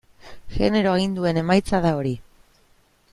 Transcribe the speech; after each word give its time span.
Genero 0.53 0.93
aginduen 0.93 1.41
emaitza 1.43 1.83
da 1.85 1.93
hori. 2.01 2.15